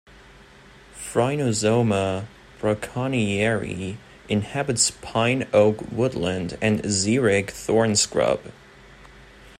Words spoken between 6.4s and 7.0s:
and